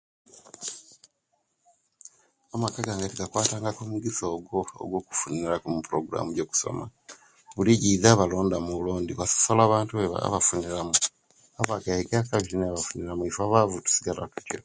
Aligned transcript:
Amaka 2.53 2.79
gange 2.85 3.11
tegakwatangaku 3.11 3.79
omugisa 3.83 4.23
ogwo 4.35 4.57
egwo'kufuniraku 4.83 5.65
omu 5.67 5.81
puroguramu 5.85 6.29
gyo'kusoma 6.33 6.85
buli 7.55 7.71
egiza 7.75 8.17
balondamu 8.19 8.69
bulondo 8.75 9.11
basosola 9.19 9.61
abantu 9.65 9.93
abafuniramu 10.27 10.93
abagaiga 11.61 12.27
kabiri 12.29 12.55
nobo 12.57 12.73
abafuniramu 12.75 13.23
ife 13.29 13.41
abaavu 13.43 13.83
tusigala 13.85 14.23
tutyo 14.33 14.59